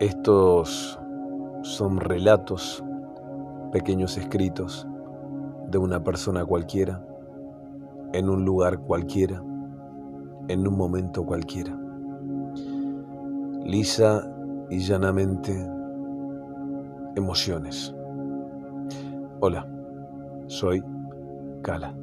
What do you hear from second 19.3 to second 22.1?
Hola, soy Cala.